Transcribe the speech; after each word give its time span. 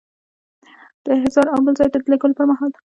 د 1.03 1.05
احضار 1.17 1.47
او 1.53 1.59
بل 1.65 1.73
ځای 1.79 1.89
ته 1.93 1.97
د 2.03 2.05
لیږلو 2.11 2.37
پر 2.37 2.45
مهال. 2.49 2.71